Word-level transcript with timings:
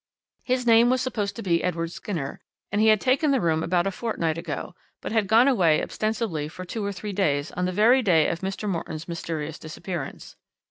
His 0.41 0.65
name 0.65 0.89
was 0.89 0.99
supposed 0.99 1.35
to 1.35 1.43
be 1.43 1.63
Edward 1.63 1.91
Skinner, 1.91 2.39
and 2.71 2.81
he 2.81 2.87
had 2.87 2.99
taken 2.99 3.29
the 3.29 3.39
room 3.39 3.61
about 3.61 3.85
a 3.85 3.91
fortnight 3.91 4.35
ago, 4.35 4.73
but 4.99 5.11
had 5.11 5.27
gone 5.27 5.47
away 5.47 5.79
ostensibly 5.83 6.47
for 6.47 6.65
two 6.65 6.83
or 6.83 6.91
three 6.91 7.13
days 7.13 7.51
on 7.51 7.65
the 7.65 7.71
very 7.71 8.01
day 8.01 8.27
of 8.27 8.39
Mr. 8.39 8.67
Morton's 8.67 9.07
mysterious 9.07 9.59
disappearance. 9.59 10.35